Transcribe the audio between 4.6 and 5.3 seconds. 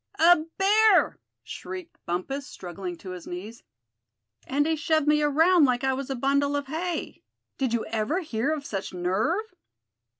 he shoved me